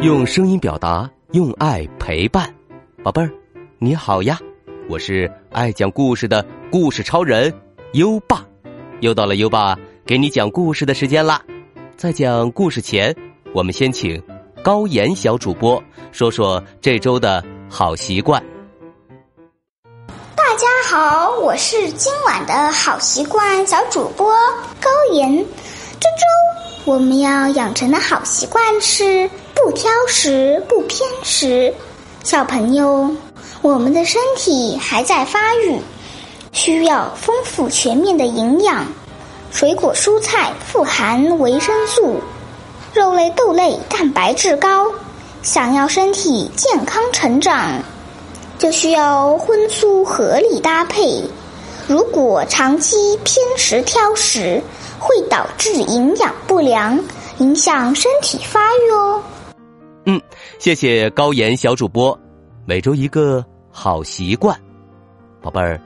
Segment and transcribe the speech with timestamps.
[0.00, 2.54] 用声音表达，用爱陪伴，
[3.02, 3.28] 宝贝儿，
[3.80, 4.38] 你好呀！
[4.88, 7.52] 我是爱讲故事的故事超人
[7.94, 8.46] 优爸，
[9.00, 9.76] 又到了优爸
[10.06, 11.42] 给你讲故事的时间啦。
[11.96, 13.12] 在讲故事前，
[13.52, 14.22] 我们先请
[14.62, 18.40] 高岩小主播说说这周的好习惯。
[20.36, 24.32] 大家好，我是今晚的好习惯小主播
[24.80, 25.36] 高岩。
[25.98, 29.28] 这周我们要养成的好习惯是。
[29.64, 31.74] 不挑食，不偏食。
[32.22, 33.10] 小朋友，
[33.60, 35.80] 我们的身体还在发育，
[36.52, 38.86] 需要丰富全面的营养。
[39.50, 42.20] 水果蔬菜富含维生素，
[42.94, 44.86] 肉类豆类蛋白质高。
[45.42, 47.82] 想要身体健康成长，
[48.58, 51.24] 就需要荤素合理搭配。
[51.88, 54.62] 如果长期偏食挑食，
[54.98, 56.98] 会导致营养不良，
[57.38, 59.22] 影响身体发育哦。
[60.58, 62.18] 谢谢高岩小主播。
[62.64, 64.58] 每周一个好习惯，
[65.40, 65.80] 宝贝儿，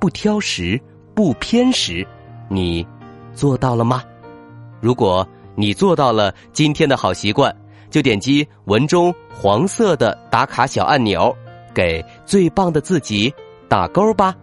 [0.00, 0.80] 不挑食，
[1.14, 2.06] 不偏食，
[2.48, 2.86] 你
[3.32, 4.02] 做到了吗？
[4.80, 7.54] 如果你做到了今天的好习惯，
[7.90, 11.34] 就点击文中黄色的打卡小按钮，
[11.74, 13.32] 给最棒的自己
[13.68, 14.34] 打勾吧。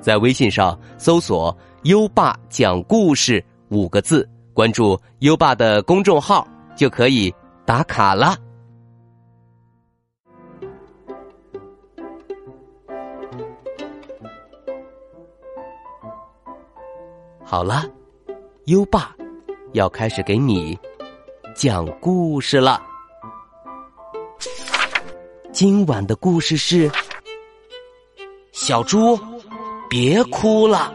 [0.00, 1.54] 在微信上搜索
[1.84, 7.34] “优爸讲故事”五个字，关注优爸的公众号就可以
[7.66, 8.36] 打卡了。
[17.50, 17.84] 好了，
[18.66, 19.12] 优爸
[19.72, 20.78] 要开始给你
[21.52, 22.80] 讲故事了。
[25.50, 26.88] 今晚的故事是：
[28.52, 29.18] 小猪，
[29.88, 30.94] 别哭了。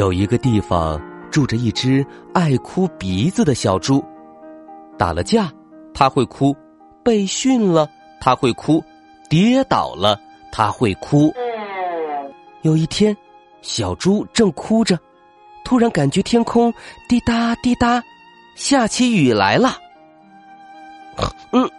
[0.00, 0.98] 有一个地方
[1.30, 2.02] 住着一只
[2.32, 4.02] 爱哭鼻子的小猪，
[4.96, 5.52] 打了架
[5.92, 6.56] 它会哭，
[7.04, 7.86] 被训了
[8.18, 8.82] 它会哭，
[9.28, 10.18] 跌倒了
[10.50, 11.30] 它会哭。
[12.62, 13.14] 有一天，
[13.60, 14.98] 小猪正哭着，
[15.66, 16.72] 突然感觉天空
[17.06, 18.02] 滴答滴答，
[18.56, 19.76] 下起雨来了。
[21.52, 21.70] 嗯，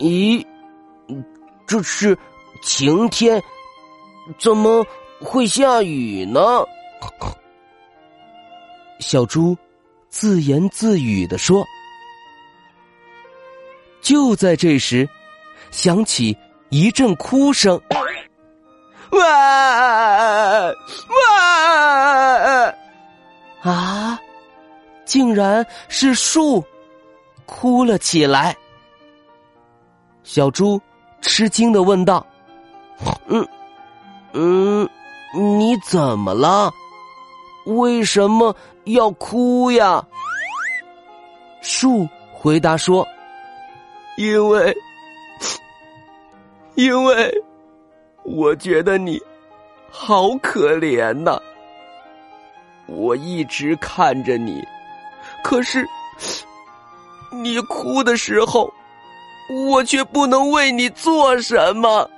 [0.00, 0.44] 咦，
[1.68, 2.18] 这是
[2.62, 3.40] 晴天，
[4.40, 4.84] 怎么
[5.20, 6.40] 会下雨呢？
[9.06, 9.54] 小猪
[10.08, 11.62] 自言自语的说
[14.00, 15.06] ：“就在这时，
[15.70, 16.34] 响起
[16.70, 17.78] 一阵哭声，
[19.10, 20.72] 哇
[21.20, 22.74] 哇！
[23.60, 24.18] 啊，
[25.04, 26.64] 竟然是树
[27.44, 28.56] 哭了起来。”
[30.24, 30.80] 小猪
[31.20, 32.26] 吃惊的问道
[33.28, 33.46] ：“嗯
[34.32, 34.88] 嗯，
[35.58, 36.72] 你怎么了？”
[37.66, 38.54] 为什么
[38.84, 40.04] 要哭呀？
[41.62, 43.06] 树回答说
[44.18, 44.76] ：“因为，
[46.74, 47.42] 因为
[48.22, 49.18] 我觉得你
[49.90, 51.40] 好可怜呐。
[52.86, 54.62] 我一直看着你，
[55.42, 55.88] 可是
[57.32, 58.70] 你哭的时候，
[59.68, 62.10] 我却不能为你做什么。”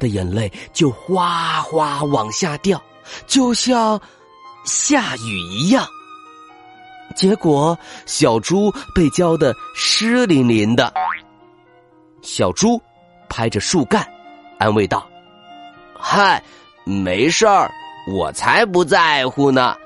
[0.00, 2.82] 的眼泪就哗哗往下掉，
[3.28, 4.00] 就像
[4.64, 5.86] 下雨一样。
[7.14, 10.92] 结果小猪被浇得湿淋淋的。
[12.22, 12.80] 小猪
[13.28, 14.04] 拍着树干，
[14.58, 15.06] 安慰道
[15.96, 16.42] ：“嗨，
[16.84, 17.70] 没事儿，
[18.12, 19.76] 我才不在乎呢，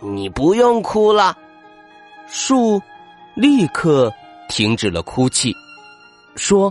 [0.00, 1.34] 你不用哭了。”
[2.28, 2.78] 树。
[3.36, 4.12] 立刻
[4.48, 5.54] 停止了哭泣，
[6.34, 6.70] 说：“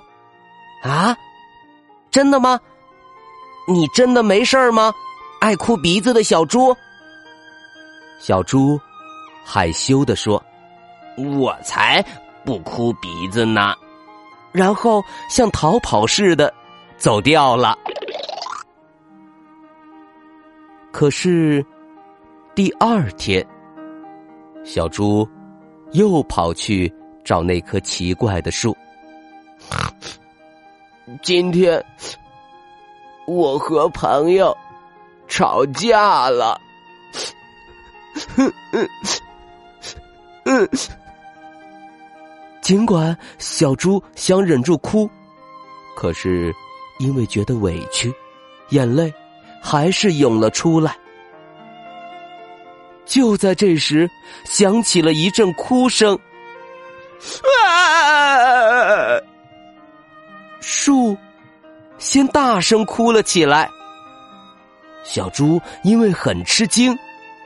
[0.84, 1.16] 啊，
[2.12, 2.60] 真的吗？
[3.68, 4.94] 你真的没事吗？
[5.42, 6.76] 爱哭鼻子的小猪。”
[8.20, 8.80] 小猪
[9.46, 10.44] 害羞的说
[11.18, 12.04] ：“我才
[12.44, 13.74] 不哭鼻子呢。”
[14.52, 16.54] 然后像逃跑似的
[16.98, 17.78] 走掉了。
[20.92, 21.66] 可是
[22.56, 23.46] 第二天，
[24.64, 25.28] 小猪。
[25.94, 28.78] 又跑去找那棵奇怪的树。
[31.24, 31.84] 今天
[33.30, 34.58] 我和朋友
[35.28, 36.60] 吵架了。
[42.60, 45.08] 尽管小猪想忍住哭，
[45.96, 46.52] 可是
[46.98, 48.12] 因为觉得委屈，
[48.70, 49.14] 眼泪
[49.62, 50.98] 还是涌了出来。
[53.06, 54.10] 就在这时，
[54.46, 56.18] 响起了一阵哭声。
[57.64, 59.20] 啊！
[60.62, 61.16] 树
[62.00, 63.70] 先大声哭了起来。
[65.04, 66.98] 小猪因为很吃惊，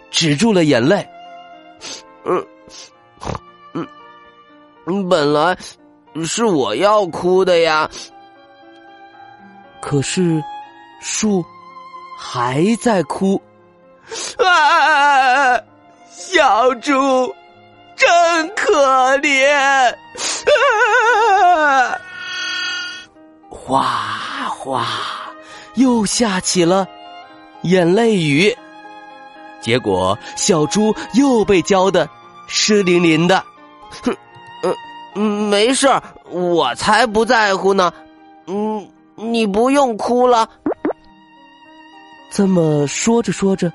[0.09, 1.05] 止住了眼泪。
[2.23, 2.45] 嗯，
[4.85, 5.57] 嗯，本来
[6.23, 7.89] 是我要哭的呀。
[9.81, 10.41] 可是
[11.01, 11.43] 树
[12.17, 13.41] 还在哭。
[14.37, 15.59] 啊！
[16.09, 16.91] 小猪
[17.95, 19.95] 真可怜。
[21.57, 21.99] 啊！
[23.67, 24.12] 哇
[24.63, 24.87] 哗，
[25.73, 26.87] 又下起了
[27.63, 28.57] 眼泪雨。
[29.59, 32.09] 结果小猪又被浇的
[32.47, 33.43] 湿淋淋的。
[34.05, 34.15] 哼，
[35.15, 37.91] 嗯，没事儿，我才不在乎呢。
[38.47, 40.49] 嗯，你不用哭了。
[42.31, 43.69] 这么说着说着，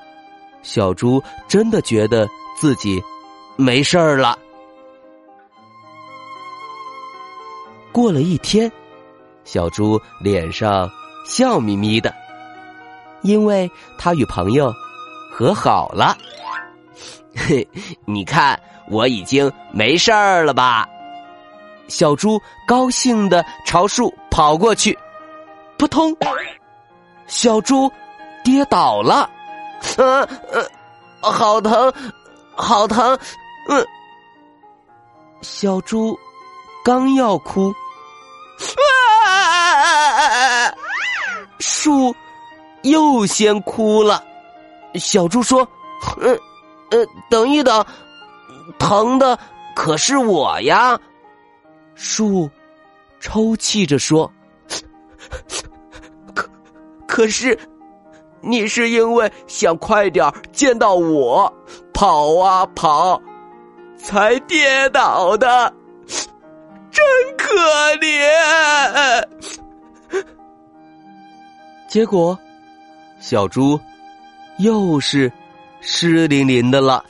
[0.62, 2.26] 小猪真的觉得
[2.56, 2.98] 自己
[3.56, 4.38] 没事儿了。
[7.92, 8.72] 过了一天，
[9.50, 10.90] 小猪脸上
[11.24, 12.14] 笑眯眯的，
[13.22, 14.70] 因为他与朋友
[15.32, 16.14] 和好了。
[17.34, 17.66] 嘿，
[18.04, 18.60] 你看
[18.90, 20.86] 我已经没事儿了吧？
[21.88, 24.96] 小猪高兴的朝树跑过去，
[25.78, 26.14] 扑通，
[27.26, 27.90] 小猪
[28.44, 29.30] 跌倒了，
[29.96, 30.70] 嗯嗯，
[31.22, 31.90] 好疼，
[32.54, 33.18] 好疼，
[33.70, 33.86] 嗯，
[35.40, 36.14] 小猪
[36.84, 37.72] 刚要哭。
[41.58, 42.14] 树
[42.82, 44.24] 又先哭了。
[44.94, 45.66] 小猪说
[46.20, 46.32] ：“呃，
[46.90, 47.84] 呃，等一等，
[48.78, 49.38] 疼的
[49.74, 50.98] 可是我呀。”
[51.94, 52.48] 树
[53.20, 54.30] 抽泣着说
[56.34, 56.48] ：“可
[57.06, 57.58] 可是，
[58.40, 61.52] 你是因为想快点见到我，
[61.92, 63.20] 跑啊跑，
[63.96, 65.72] 才跌倒的。”
[66.90, 67.04] 真
[67.36, 67.54] 可
[67.96, 69.28] 怜。
[71.88, 72.38] 结果，
[73.18, 73.80] 小猪
[74.58, 75.32] 又是
[75.80, 77.04] 湿淋淋的了。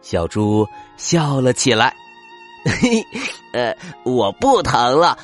[0.00, 0.66] 小猪
[0.96, 1.94] 笑了起来
[2.80, 3.04] ：“嘿，
[3.52, 5.18] 呃，我不疼了，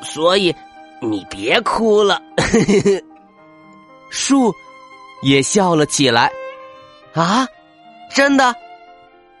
[0.00, 0.54] 所以
[1.00, 2.22] 你别哭了。
[4.10, 4.54] ”树
[5.22, 6.30] 也笑了起来
[7.14, 7.46] ：“啊，
[8.14, 8.54] 真的，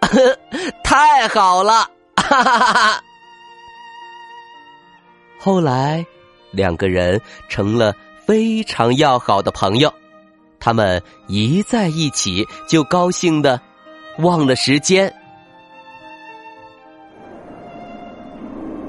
[0.84, 3.02] 太好了！”哈哈哈哈。
[5.38, 6.04] 后来，
[6.52, 7.94] 两个人成了
[8.24, 9.92] 非常要好的朋友。
[10.60, 13.60] 他们一在一起，就高兴的
[14.18, 15.12] 忘了时间。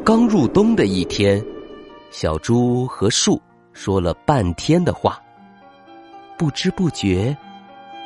[0.06, 1.44] 刚入冬的一天，
[2.12, 5.19] 小猪和树说了半天的话，
[6.38, 7.36] 不知不觉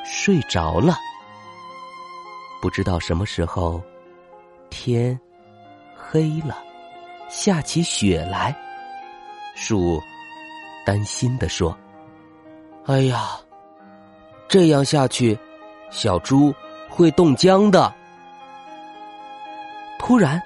[0.06, 0.96] 睡着了。
[2.62, 3.82] 不知道什么时候，
[4.70, 5.20] 天
[5.94, 6.58] 黑了。
[7.30, 8.56] 下起雪来，
[9.60, 10.00] 树
[10.86, 11.76] 担心的说
[12.86, 13.28] ：“哎呀，
[14.48, 15.38] 这样下去，
[15.90, 16.54] 小猪
[16.88, 17.92] 会冻僵的。”
[19.98, 20.40] 突然，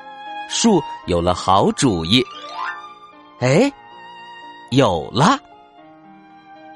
[0.48, 2.24] 树有了好主意。
[3.41, 3.70] 哎，
[4.70, 5.38] 有了！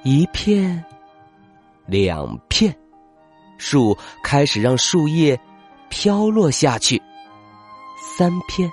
[0.03, 0.83] 一片，
[1.85, 2.75] 两片，
[3.57, 5.39] 树开始让树叶
[5.87, 7.01] 飘落下去。
[7.97, 8.69] 三片。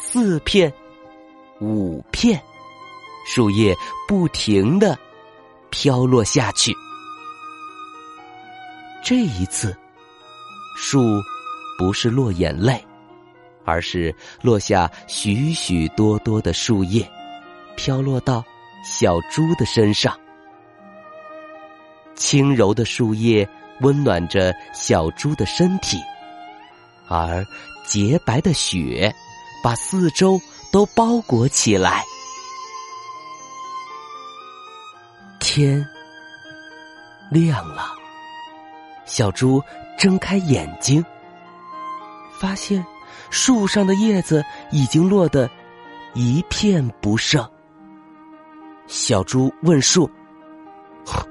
[0.00, 0.72] 四片，
[1.60, 2.40] 五片，
[3.30, 3.76] 树叶
[4.08, 4.98] 不停的
[5.68, 6.74] 飘落下去。
[9.04, 9.76] 这一次，
[10.78, 11.20] 树
[11.78, 12.82] 不是落眼泪，
[13.66, 17.06] 而是落下许许多多的树叶，
[17.76, 18.42] 飘落到
[18.82, 20.18] 小猪的身上。
[22.16, 23.46] 轻柔的树叶
[23.82, 25.98] 温暖着小猪的身体，
[27.08, 27.44] 而
[27.86, 29.14] 洁白的雪。
[29.60, 32.04] 把四周都包裹起来。
[35.50, 35.82] 天
[37.30, 37.84] 亮了，
[39.06, 39.62] 小猪
[39.96, 41.02] 睁开眼睛，
[42.38, 42.84] 发现
[43.30, 45.48] 树上的叶子已经落得
[46.12, 47.42] 一片不剩。
[48.88, 50.08] 小猪问树：“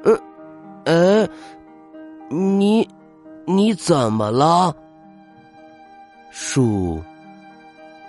[0.04, 0.20] 呃，
[0.86, 1.30] 呃，
[2.28, 2.90] 你
[3.46, 4.76] 你怎么了？”
[6.34, 7.00] 树。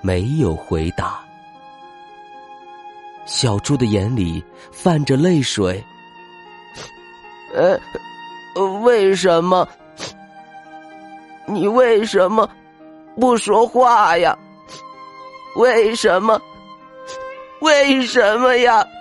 [0.00, 1.18] 没有回答。
[3.26, 5.84] 小猪的眼里泛着泪水。
[7.54, 7.78] 呃，
[8.82, 9.68] 为什么？
[11.46, 12.48] 你为什么
[13.18, 14.36] 不说话呀？
[15.56, 16.40] 为什么？
[17.60, 18.86] 为什么呀？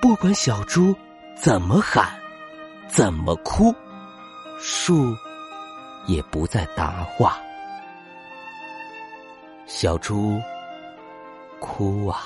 [0.00, 0.94] 不管小猪
[1.36, 2.08] 怎么喊，
[2.88, 3.74] 怎么哭，
[4.60, 5.14] 树
[6.06, 7.38] 也不再答话。
[9.72, 10.38] 小猪
[11.60, 12.20] 哭啊，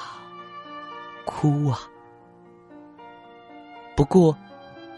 [1.26, 1.78] 哭啊。
[3.94, 4.34] 不过，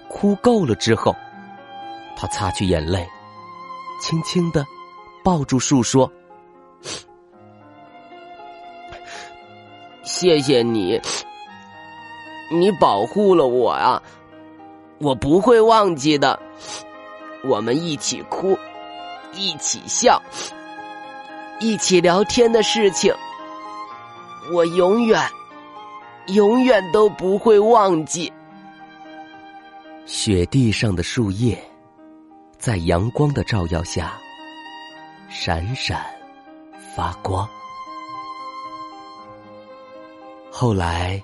[0.09, 1.15] 哭够了之后，
[2.17, 3.07] 他擦去眼泪，
[4.00, 4.65] 轻轻的
[5.25, 6.11] 抱住树说
[10.05, 10.99] ：“谢谢你，
[12.50, 14.00] 你保护了我啊，
[15.00, 16.41] 我不会忘记的。
[17.45, 18.57] 我们一起哭，
[19.35, 20.23] 一起笑，
[21.61, 23.15] 一起聊天的事情，
[24.53, 25.21] 我永远、
[26.29, 28.33] 永远都不会忘记。”
[30.07, 31.59] 雪地上的树叶，
[32.59, 34.13] 在阳光的照耀下
[35.29, 36.05] 闪闪
[36.95, 37.49] 发光。
[40.51, 41.21] 后来，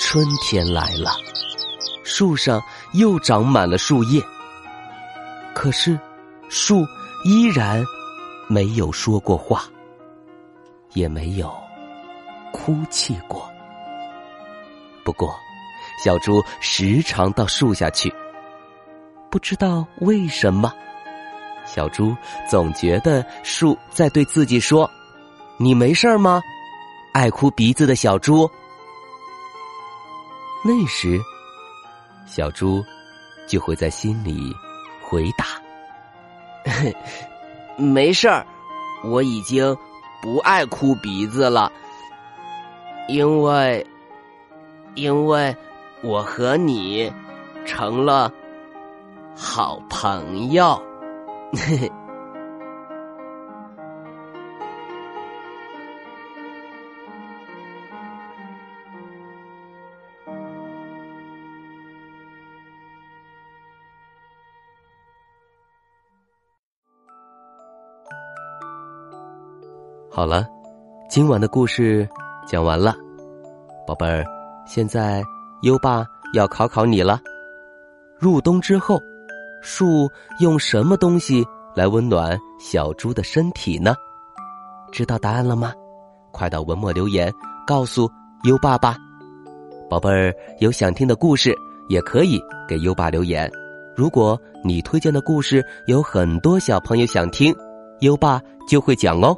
[0.00, 1.12] 春天来了，
[2.04, 2.62] 树上
[2.92, 4.22] 又长满了树叶，
[5.54, 5.98] 可是
[6.48, 6.84] 树
[7.24, 7.82] 依然
[8.48, 9.64] 没有说过话，
[10.92, 11.52] 也没有
[12.52, 13.50] 哭泣过。
[15.04, 15.34] 不过。
[16.02, 18.12] 小猪时常到树下去，
[19.30, 20.72] 不知道为什么，
[21.64, 22.14] 小猪
[22.50, 24.90] 总觉得树在对自己说
[25.56, 26.42] ：“你没事吗？”
[27.14, 28.50] 爱哭鼻子的小猪。
[30.64, 31.20] 那时，
[32.26, 32.84] 小猪
[33.46, 34.52] 就会在心里
[35.00, 35.46] 回答
[37.76, 38.46] ：“没事儿，
[39.04, 39.76] 我已经
[40.22, 41.70] 不爱哭鼻子了，
[43.08, 43.86] 因为，
[44.94, 45.54] 因为。”
[46.02, 47.10] 我和你
[47.64, 48.30] 成了
[49.34, 50.82] 好朋友。
[70.14, 70.46] 好了，
[71.08, 72.08] 今晚的故事
[72.46, 72.94] 讲完了，
[73.84, 74.24] 宝贝儿，
[74.64, 75.20] 现在。
[75.62, 76.04] 优爸
[76.34, 77.18] 要考考你了。
[78.18, 79.00] 入冬之后，
[79.62, 80.08] 树
[80.40, 81.42] 用什么东西
[81.74, 83.94] 来温暖小猪的身体呢？
[84.92, 85.72] 知道答案了吗？
[86.30, 87.32] 快到文末留言
[87.66, 88.08] 告诉
[88.44, 88.96] 优爸吧。
[89.88, 91.52] 宝贝儿，有想听的故事
[91.88, 93.50] 也可以给优爸留言。
[93.96, 97.52] 如果你推荐的故事有很多小朋友想听，
[98.00, 99.34] 优爸就会讲哦。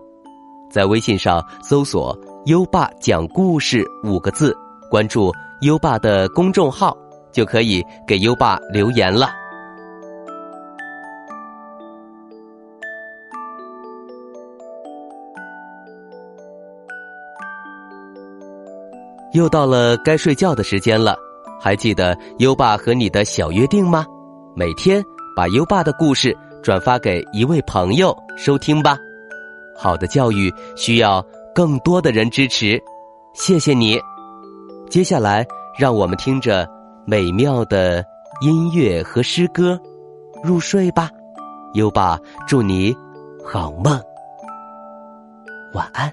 [0.77, 2.15] 在微信上搜索
[2.45, 4.55] “优爸讲故事”五个字，
[4.91, 5.33] 关注。
[5.63, 6.95] 优爸的公众号
[7.33, 9.31] 就可以给优爸留言了。
[19.33, 21.17] 又到了该睡觉的时间了，
[21.59, 24.05] 还记得优爸和你的小约定吗？
[24.55, 25.03] 每天
[25.35, 28.99] 把优爸的故事转发给一位朋友收听吧。
[29.77, 32.83] 好的教育需要更多的人支持，
[33.35, 34.01] 谢谢你。
[34.89, 35.47] 接下来，
[35.79, 36.69] 让我们听着
[37.05, 38.05] 美妙的
[38.41, 39.79] 音乐和诗歌
[40.43, 41.11] 入睡吧。
[41.75, 42.97] 优爸，祝你
[43.45, 44.01] 好梦，
[45.75, 46.09] 晚安。《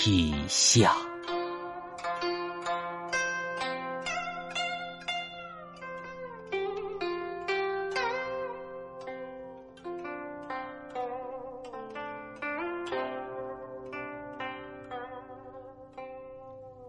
[0.00, 0.92] 涕下。《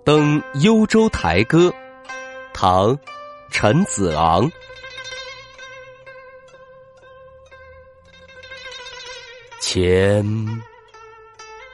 [0.04, 1.68] 登幽州台歌》，
[2.54, 2.96] 唐·
[3.50, 4.48] 陈子昂。
[9.60, 10.24] 前。